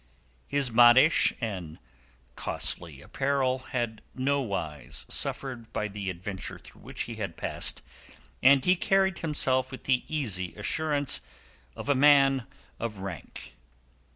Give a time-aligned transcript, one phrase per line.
[0.47, 1.77] His modish and
[2.35, 7.83] costly apparel had nowise suffered by the adventure through which he had passed,
[8.41, 11.21] and he carried himself with the easy assurance
[11.75, 12.47] of a man
[12.79, 13.53] of rank.